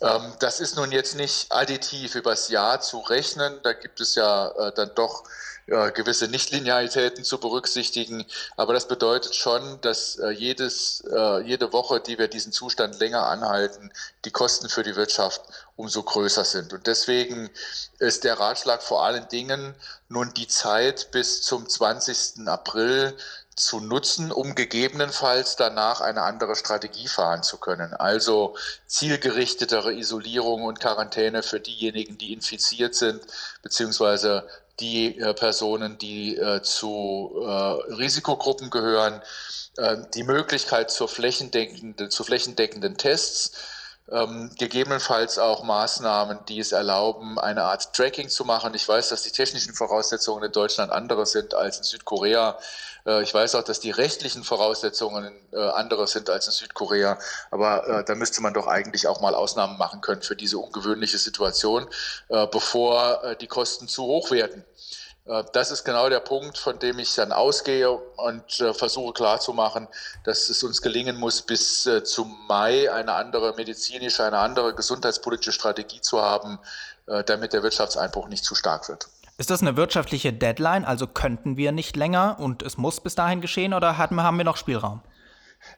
Ähm, 0.00 0.32
das 0.38 0.60
ist 0.60 0.76
nun 0.76 0.92
jetzt 0.92 1.14
nicht 1.14 1.52
additiv 1.52 2.14
übers 2.14 2.48
Jahr 2.48 2.80
zu 2.80 2.98
rechnen. 2.98 3.60
Da 3.62 3.72
gibt 3.72 4.00
es 4.00 4.14
ja 4.14 4.48
äh, 4.48 4.72
dann 4.72 4.94
doch 4.94 5.24
äh, 5.66 5.92
gewisse 5.92 6.28
Nichtlinearitäten 6.28 7.22
zu 7.22 7.38
berücksichtigen. 7.38 8.24
Aber 8.56 8.72
das 8.72 8.88
bedeutet 8.88 9.34
schon, 9.34 9.80
dass 9.82 10.16
äh, 10.16 10.30
jedes, 10.30 11.04
jede 11.44 11.72
Woche, 11.72 12.00
die 12.00 12.18
wir 12.18 12.28
diesen 12.28 12.52
Zustand 12.52 12.98
länger 12.98 13.26
anhalten, 13.26 13.92
die 14.24 14.30
Kosten 14.30 14.68
für 14.68 14.82
die 14.82 14.96
Wirtschaft 14.96 15.42
umso 15.76 16.02
größer 16.02 16.44
sind. 16.44 16.72
Und 16.72 16.86
deswegen 16.86 17.50
ist 17.98 18.24
der 18.24 18.38
Ratschlag 18.38 18.82
vor 18.82 19.04
allen 19.04 19.28
Dingen 19.28 19.74
nun 20.08 20.32
die 20.34 20.48
Zeit 20.48 21.10
bis 21.10 21.42
zum 21.42 21.68
20. 21.68 22.46
April 22.48 23.16
zu 23.60 23.80
nutzen, 23.80 24.32
um 24.32 24.54
gegebenenfalls 24.54 25.56
danach 25.56 26.00
eine 26.00 26.22
andere 26.22 26.56
Strategie 26.56 27.08
fahren 27.08 27.42
zu 27.42 27.58
können. 27.58 27.92
Also 27.92 28.56
zielgerichtetere 28.86 29.92
Isolierung 29.92 30.64
und 30.64 30.80
Quarantäne 30.80 31.42
für 31.42 31.60
diejenigen, 31.60 32.16
die 32.16 32.32
infiziert 32.32 32.94
sind, 32.94 33.22
beziehungsweise 33.62 34.48
die 34.80 35.18
äh, 35.18 35.34
Personen, 35.34 35.98
die 35.98 36.36
äh, 36.36 36.62
zu 36.62 37.32
äh, 37.42 37.48
Risikogruppen 37.94 38.70
gehören, 38.70 39.20
äh, 39.76 39.98
die 40.14 40.22
Möglichkeit 40.22 40.90
zur 40.90 41.08
flächendeckenden, 41.08 42.10
zu 42.10 42.24
flächendeckenden 42.24 42.96
Tests, 42.96 43.52
ähm, 44.10 44.50
gegebenenfalls 44.58 45.38
auch 45.38 45.62
Maßnahmen, 45.62 46.40
die 46.48 46.58
es 46.58 46.72
erlauben, 46.72 47.38
eine 47.38 47.64
Art 47.64 47.94
Tracking 47.94 48.28
zu 48.28 48.44
machen. 48.44 48.74
Ich 48.74 48.88
weiß, 48.88 49.08
dass 49.10 49.22
die 49.22 49.30
technischen 49.30 49.74
Voraussetzungen 49.74 50.42
in 50.44 50.52
Deutschland 50.52 50.92
andere 50.92 51.26
sind 51.26 51.54
als 51.54 51.78
in 51.78 51.84
Südkorea. 51.84 52.58
Äh, 53.06 53.22
ich 53.22 53.32
weiß 53.32 53.54
auch, 53.54 53.62
dass 53.62 53.80
die 53.80 53.90
rechtlichen 53.90 54.44
Voraussetzungen 54.44 55.32
äh, 55.52 55.58
andere 55.58 56.06
sind 56.06 56.28
als 56.30 56.46
in 56.46 56.52
Südkorea. 56.52 57.18
Aber 57.50 57.86
äh, 57.88 58.04
da 58.04 58.14
müsste 58.14 58.42
man 58.42 58.54
doch 58.54 58.66
eigentlich 58.66 59.06
auch 59.06 59.20
mal 59.20 59.34
Ausnahmen 59.34 59.78
machen 59.78 60.00
können 60.00 60.22
für 60.22 60.36
diese 60.36 60.58
ungewöhnliche 60.58 61.18
Situation, 61.18 61.86
bevor 62.28 63.36
die 63.40 63.46
Kosten 63.46 63.88
zu 63.88 64.04
hoch 64.04 64.30
werden. 64.30 64.64
Das 65.52 65.70
ist 65.70 65.84
genau 65.84 66.08
der 66.08 66.18
Punkt, 66.18 66.58
von 66.58 66.78
dem 66.80 66.98
ich 66.98 67.14
dann 67.14 67.30
ausgehe 67.30 67.90
und 67.90 68.42
versuche 68.72 69.12
klarzumachen, 69.12 69.86
dass 70.24 70.48
es 70.48 70.64
uns 70.64 70.82
gelingen 70.82 71.16
muss, 71.18 71.42
bis 71.42 71.88
zum 72.02 72.36
Mai 72.48 72.92
eine 72.92 73.12
andere 73.12 73.54
medizinische, 73.56 74.24
eine 74.24 74.38
andere 74.38 74.74
gesundheitspolitische 74.74 75.52
Strategie 75.52 76.00
zu 76.00 76.20
haben, 76.20 76.58
damit 77.26 77.52
der 77.52 77.62
Wirtschaftseinbruch 77.62 78.26
nicht 78.26 78.44
zu 78.44 78.56
stark 78.56 78.88
wird. 78.88 79.06
Ist 79.38 79.50
das 79.50 79.62
eine 79.62 79.76
wirtschaftliche 79.76 80.32
Deadline? 80.32 80.84
Also 80.84 81.06
könnten 81.06 81.56
wir 81.56 81.70
nicht 81.70 81.94
länger 81.94 82.36
und 82.40 82.62
es 82.62 82.76
muss 82.76 83.00
bis 83.00 83.14
dahin 83.14 83.40
geschehen 83.40 83.72
oder 83.72 83.98
haben 83.98 84.16
wir 84.16 84.44
noch 84.44 84.56
Spielraum? 84.56 85.00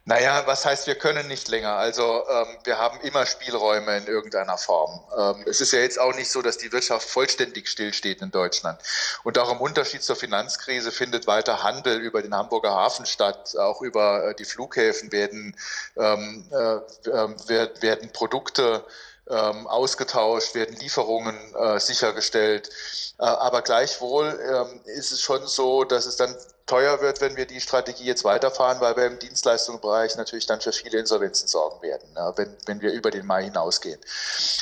Naja, 0.05 0.43
was 0.47 0.65
heißt, 0.65 0.87
wir 0.87 0.97
können 0.97 1.29
nicht 1.29 1.49
länger? 1.49 1.75
Also 1.75 2.25
ähm, 2.29 2.47
wir 2.65 2.79
haben 2.79 3.01
immer 3.01 3.25
Spielräume 3.27 3.97
in 3.97 4.07
irgendeiner 4.07 4.59
Form. 4.59 5.01
Ähm, 5.17 5.45
es 5.47 5.61
ist 5.61 5.73
ja 5.73 5.81
jetzt 5.81 6.01
auch 6.01 6.15
nicht 6.15 6.31
so, 6.31 6.43
dass 6.43 6.59
die 6.59 6.73
Wirtschaft 6.73 7.09
vollständig 7.09 7.69
stillsteht 7.69 8.21
in 8.21 8.31
Deutschland. 8.31 8.81
Und 9.23 9.39
auch 9.39 9.51
im 9.53 9.61
Unterschied 9.61 10.03
zur 10.03 10.17
Finanzkrise 10.17 10.91
findet 10.91 11.27
weiter 11.27 11.63
Handel 11.63 12.01
über 12.01 12.23
den 12.23 12.35
Hamburger 12.35 12.73
Hafen 12.73 13.07
statt. 13.07 13.57
Auch 13.57 13.81
über 13.83 14.31
äh, 14.31 14.35
die 14.35 14.45
Flughäfen 14.45 15.13
werden, 15.13 15.57
ähm, 15.97 16.45
äh, 16.51 17.11
äh 17.11 17.83
werden 17.83 18.13
Produkte 18.13 18.85
ähm, 19.29 19.67
ausgetauscht, 19.67 20.55
werden 20.55 20.77
Lieferungen 20.77 21.37
äh, 21.55 21.79
sichergestellt. 21.79 22.71
Äh, 23.19 23.25
aber 23.25 23.63
gleichwohl 23.63 24.39
ähm, 24.51 24.81
ist 24.85 25.13
es 25.13 25.21
schon 25.21 25.47
so, 25.47 25.85
dass 25.85 26.07
es 26.07 26.17
dann 26.17 26.35
teuer 26.67 27.01
wird, 27.01 27.21
wenn 27.21 27.37
wir 27.37 27.47
die 27.47 27.61
Strategie 27.61 28.05
jetzt 28.05 28.25
weiterfahren, 28.25 28.81
weil 28.81 28.97
wir 28.97 29.07
im 29.07 29.19
Dienstleistungsbereich 29.19 30.17
natürlich 30.17 30.47
dann 30.47 30.61
für 30.61 30.73
viele 30.73 30.99
Insolvenzen 30.99 31.49
sorgen 31.49 31.83
werden, 31.83 32.13
ne, 32.15 32.33
wenn, 32.37 32.57
wenn 32.67 32.81
wir 32.81 32.93
über 32.93 33.11
den 33.11 33.27
Mai 33.27 33.45
hinausgehen. 33.45 34.01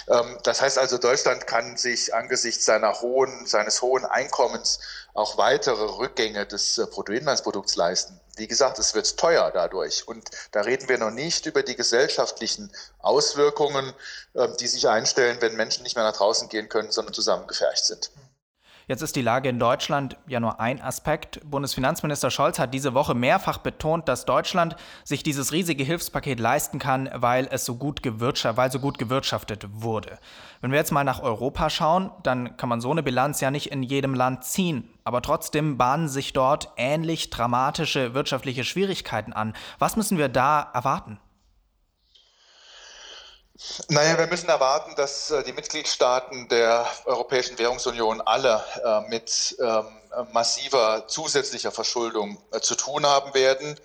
Ähm, 0.08 0.38
das 0.42 0.60
heißt 0.60 0.78
also, 0.78 0.98
Deutschland 0.98 1.46
kann 1.46 1.76
sich 1.76 2.14
angesichts 2.14 2.64
seiner 2.64 3.00
hohen, 3.00 3.46
seines 3.46 3.82
hohen 3.82 4.04
Einkommens 4.04 4.80
auch 5.14 5.36
weitere 5.38 5.84
Rückgänge 5.84 6.46
des 6.46 6.78
äh, 6.78 6.86
Bruttoinlandsprodukts 6.86 7.76
leisten. 7.76 8.18
Wie 8.36 8.46
gesagt, 8.46 8.78
es 8.78 8.94
wird 8.94 9.18
teuer 9.18 9.50
dadurch. 9.52 10.06
Und 10.08 10.30
da 10.52 10.62
reden 10.62 10.88
wir 10.88 10.98
noch 10.98 11.10
nicht 11.10 11.46
über 11.46 11.62
die 11.62 11.76
gesellschaftlichen 11.76 12.72
Auswirkungen, 13.00 13.92
äh, 14.34 14.48
die 14.58 14.68
sich 14.68 14.88
einstellen, 14.88 15.38
wenn 15.40 15.56
Menschen 15.56 15.82
nicht 15.82 15.96
mehr 15.96 16.04
nach 16.04 16.16
draußen 16.16 16.48
gehen 16.48 16.68
können, 16.68 16.90
sondern 16.90 17.14
zusammengefercht 17.14 17.84
sind. 17.84 18.10
Jetzt 18.90 19.02
ist 19.02 19.14
die 19.14 19.22
Lage 19.22 19.48
in 19.48 19.60
Deutschland 19.60 20.16
ja 20.26 20.40
nur 20.40 20.58
ein 20.58 20.82
Aspekt. 20.82 21.40
Bundesfinanzminister 21.48 22.28
Scholz 22.28 22.58
hat 22.58 22.74
diese 22.74 22.92
Woche 22.92 23.14
mehrfach 23.14 23.58
betont, 23.58 24.08
dass 24.08 24.24
Deutschland 24.24 24.74
sich 25.04 25.22
dieses 25.22 25.52
riesige 25.52 25.84
Hilfspaket 25.84 26.40
leisten 26.40 26.80
kann, 26.80 27.08
weil 27.14 27.46
es 27.52 27.64
so 27.64 27.76
gut 27.76 28.02
gewirtschaftet, 28.02 28.56
weil 28.56 28.72
so 28.72 28.80
gut 28.80 28.98
gewirtschaftet 28.98 29.68
wurde. 29.70 30.18
Wenn 30.60 30.72
wir 30.72 30.78
jetzt 30.80 30.90
mal 30.90 31.04
nach 31.04 31.22
Europa 31.22 31.70
schauen, 31.70 32.10
dann 32.24 32.56
kann 32.56 32.68
man 32.68 32.80
so 32.80 32.90
eine 32.90 33.04
Bilanz 33.04 33.40
ja 33.40 33.52
nicht 33.52 33.70
in 33.70 33.84
jedem 33.84 34.12
Land 34.12 34.42
ziehen. 34.42 34.88
Aber 35.04 35.22
trotzdem 35.22 35.78
bahnen 35.78 36.08
sich 36.08 36.32
dort 36.32 36.72
ähnlich 36.76 37.30
dramatische 37.30 38.14
wirtschaftliche 38.14 38.64
Schwierigkeiten 38.64 39.32
an. 39.32 39.54
Was 39.78 39.94
müssen 39.94 40.18
wir 40.18 40.28
da 40.28 40.68
erwarten? 40.74 41.20
Naja, 43.88 44.18
wir 44.18 44.26
müssen 44.26 44.48
erwarten, 44.48 44.94
dass 44.96 45.30
äh, 45.30 45.42
die 45.42 45.52
Mitgliedstaaten 45.52 46.48
der 46.48 46.86
Europäischen 47.04 47.58
Währungsunion 47.58 48.20
alle 48.20 48.64
äh, 48.84 49.08
mit 49.08 49.56
ähm, 49.60 49.86
massiver 50.32 51.06
zusätzlicher 51.06 51.70
Verschuldung 51.70 52.38
zu 52.60 52.74
tun 52.74 53.06
haben 53.06 53.32
werden. 53.34 53.78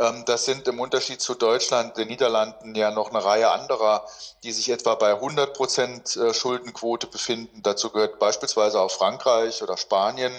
Ähm, 0.00 0.24
das 0.24 0.46
sind 0.46 0.66
im 0.66 0.80
Unterschied 0.80 1.20
zu 1.20 1.34
Deutschland, 1.34 1.96
den 1.98 2.08
Niederlanden 2.08 2.74
ja 2.74 2.90
noch 2.90 3.10
eine 3.10 3.22
Reihe 3.22 3.50
anderer, 3.50 4.06
die 4.42 4.52
sich 4.52 4.70
etwa 4.70 4.94
bei 4.94 5.12
100 5.12 5.52
Prozent 5.52 6.16
äh, 6.16 6.32
Schuldenquote 6.32 7.06
befinden. 7.06 7.62
Dazu 7.62 7.90
gehört 7.90 8.18
beispielsweise 8.18 8.80
auch 8.80 8.90
Frankreich 8.90 9.62
oder 9.62 9.76
Spanien. 9.76 10.32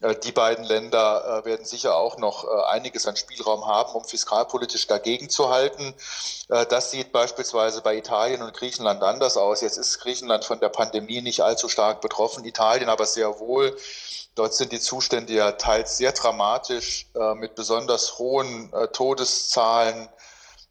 Äh, 0.00 0.16
die 0.16 0.32
beiden 0.32 0.64
Länder 0.64 1.42
äh, 1.42 1.44
werden 1.44 1.64
sicher 1.64 1.96
auch 1.96 2.18
noch 2.18 2.44
einiges 2.68 3.06
an 3.06 3.16
Spielraum 3.16 3.66
haben, 3.66 3.92
um 3.94 4.04
fiskalpolitisch 4.04 4.86
dagegen 4.86 5.30
zu 5.30 5.50
halten. 5.50 5.94
Das 6.48 6.90
sieht 6.90 7.12
beispielsweise 7.12 7.82
bei 7.82 7.96
Italien 7.96 8.42
und 8.42 8.54
Griechenland 8.54 9.02
anders 9.02 9.36
aus. 9.36 9.60
Jetzt 9.60 9.76
ist 9.76 9.98
Griechenland 10.00 10.44
von 10.44 10.60
der 10.60 10.70
Pandemie 10.70 11.20
nicht 11.20 11.42
allzu 11.42 11.68
stark 11.68 12.00
betroffen, 12.00 12.44
Italien 12.44 12.88
aber 12.88 13.06
sehr 13.06 13.38
wohl. 13.38 13.76
Dort 14.38 14.54
sind 14.54 14.70
die 14.70 14.78
Zustände 14.78 15.32
ja 15.32 15.50
teils 15.50 15.96
sehr 15.96 16.12
dramatisch 16.12 17.08
äh, 17.16 17.34
mit 17.34 17.56
besonders 17.56 18.20
hohen 18.20 18.72
äh, 18.72 18.86
Todeszahlen, 18.86 20.08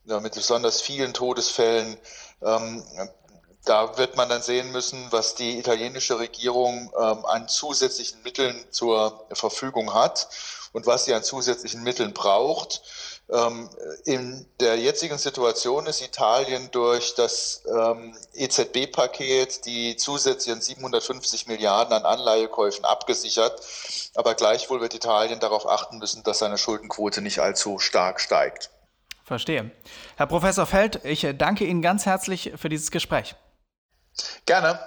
ja, 0.05 0.21
mit 0.21 0.35
besonders 0.35 0.79
vielen 0.79 1.13
Todesfällen. 1.13 1.97
Ähm, 2.41 2.81
da 3.67 3.97
wird 3.97 4.15
man 4.15 4.29
dann 4.29 4.41
sehen 4.41 4.71
müssen, 4.71 5.07
was 5.11 5.35
die 5.35 5.59
italienische 5.59 6.19
Regierung 6.19 6.91
ähm, 6.97 7.25
an 7.25 7.47
zusätzlichen 7.47 8.21
Mitteln 8.23 8.65
zur 8.71 9.25
Verfügung 9.33 9.93
hat 9.93 10.27
und 10.73 10.85
was 10.85 11.05
sie 11.05 11.13
an 11.13 11.23
zusätzlichen 11.23 11.83
Mitteln 11.83 12.13
braucht. 12.13 12.81
Ähm, 13.29 13.69
in 14.05 14.45
der 14.61 14.77
jetzigen 14.77 15.17
Situation 15.17 15.85
ist 15.85 16.01
Italien 16.01 16.69
durch 16.71 17.13
das 17.15 17.63
ähm, 17.67 18.15
EZB-Paket 18.33 19.65
die 19.65 19.97
zusätzlichen 19.97 20.61
750 20.61 21.47
Milliarden 21.47 21.93
an 21.93 22.05
Anleihekäufen 22.05 22.85
abgesichert. 22.85 23.61
Aber 24.15 24.33
gleichwohl 24.35 24.79
wird 24.79 24.93
Italien 24.93 25.39
darauf 25.39 25.67
achten 25.67 25.97
müssen, 25.97 26.23
dass 26.23 26.39
seine 26.39 26.57
Schuldenquote 26.57 27.21
nicht 27.21 27.39
allzu 27.39 27.79
stark 27.79 28.21
steigt. 28.21 28.69
Verstehe. 29.25 29.71
Herr 30.15 30.27
Professor 30.27 30.65
Feld, 30.65 31.03
ich 31.03 31.27
danke 31.37 31.65
Ihnen 31.65 31.81
ganz 31.81 32.05
herzlich 32.05 32.53
für 32.55 32.69
dieses 32.69 32.91
Gespräch. 32.91 33.35
Gerne. 34.45 34.79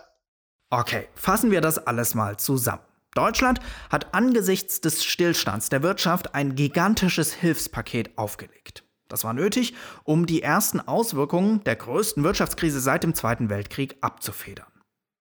Okay, 0.70 1.08
fassen 1.14 1.50
wir 1.50 1.60
das 1.60 1.84
alles 1.86 2.14
mal 2.14 2.36
zusammen. 2.38 2.82
Deutschland 3.14 3.58
hat 3.90 4.14
angesichts 4.14 4.80
des 4.80 5.04
Stillstands 5.04 5.68
der 5.68 5.82
Wirtschaft 5.82 6.34
ein 6.34 6.54
gigantisches 6.54 7.32
Hilfspaket 7.32 8.16
aufgelegt. 8.16 8.84
Das 9.08 9.24
war 9.24 9.32
nötig, 9.32 9.74
um 10.04 10.26
die 10.26 10.42
ersten 10.42 10.80
Auswirkungen 10.80 11.64
der 11.64 11.74
größten 11.74 12.22
Wirtschaftskrise 12.22 12.80
seit 12.80 13.02
dem 13.02 13.14
Zweiten 13.14 13.50
Weltkrieg 13.50 13.96
abzufedern. 14.00 14.66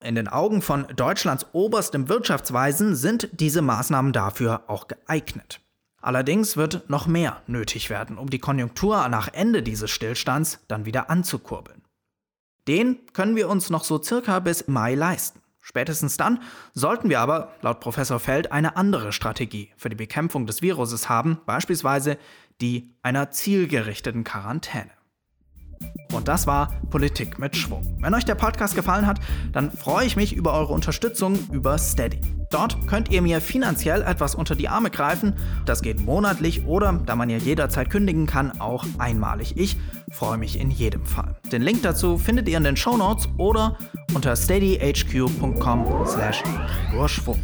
In 0.03 0.15
den 0.15 0.27
Augen 0.27 0.61
von 0.61 0.87
Deutschlands 0.95 1.47
oberstem 1.51 2.07
Wirtschaftsweisen 2.07 2.95
sind 2.95 3.29
diese 3.33 3.61
Maßnahmen 3.61 4.13
dafür 4.13 4.63
auch 4.67 4.87
geeignet. 4.87 5.59
Allerdings 6.01 6.55
wird 6.55 6.89
noch 6.89 7.07
mehr 7.07 7.41
nötig 7.47 7.89
werden, 7.89 8.17
um 8.17 8.29
die 8.29 8.39
Konjunktur 8.39 9.09
nach 9.09 9.33
Ende 9.33 9.63
dieses 9.63 9.91
Stillstands 9.91 10.59
dann 10.69 10.85
wieder 10.85 11.09
anzukurbeln. 11.09 11.83
Den 12.69 12.99
können 13.13 13.35
wir 13.35 13.49
uns 13.49 13.71
noch 13.71 13.83
so 13.83 13.99
circa 13.99 14.37
bis 14.37 14.67
Mai 14.67 14.93
leisten. 14.93 15.41
Spätestens 15.59 16.17
dann 16.17 16.39
sollten 16.75 17.09
wir 17.09 17.19
aber, 17.19 17.51
laut 17.63 17.79
Professor 17.79 18.19
Feld, 18.19 18.51
eine 18.51 18.77
andere 18.77 19.11
Strategie 19.11 19.71
für 19.75 19.89
die 19.89 19.95
Bekämpfung 19.95 20.45
des 20.45 20.61
Viruses 20.61 21.09
haben, 21.09 21.39
beispielsweise 21.47 22.19
die 22.61 22.93
einer 23.01 23.31
zielgerichteten 23.31 24.23
Quarantäne. 24.23 24.91
Und 26.13 26.27
das 26.27 26.47
war 26.47 26.73
Politik 26.89 27.37
mit 27.39 27.55
Schwung. 27.55 27.97
Wenn 27.99 28.13
euch 28.13 28.25
der 28.25 28.35
Podcast 28.35 28.75
gefallen 28.75 29.05
hat, 29.05 29.19
dann 29.51 29.71
freue 29.71 30.05
ich 30.05 30.15
mich 30.15 30.33
über 30.33 30.53
eure 30.53 30.73
Unterstützung 30.73 31.37
über 31.51 31.77
Steady. 31.77 32.19
Dort 32.49 32.87
könnt 32.87 33.09
ihr 33.09 33.21
mir 33.21 33.41
finanziell 33.41 34.01
etwas 34.01 34.33
unter 34.33 34.55
die 34.55 34.69
Arme 34.69 34.89
greifen. 34.89 35.35
Das 35.65 35.83
geht 35.83 36.03
monatlich 36.03 36.65
oder, 36.65 36.99
da 37.05 37.15
man 37.15 37.29
ja 37.29 37.37
jederzeit 37.37 37.91
kündigen 37.91 38.25
kann, 38.25 38.59
auch 38.59 38.85
einmalig. 38.97 39.55
Ich 39.55 39.77
freue 40.11 40.39
mich 40.39 40.59
in 40.59 40.71
jedem 40.71 41.05
Fall. 41.05 41.35
Den 41.51 41.61
Link 41.61 41.83
dazu 41.83 42.17
findet 42.17 42.49
ihr 42.49 42.57
in 42.57 42.63
den 42.63 42.75
Show 42.75 42.97
Notes 42.97 43.29
oder 43.37 43.77
unter 44.15 44.35
steadyhq.com 44.35 45.85
slash 46.07 46.43
Schwung. 47.05 47.39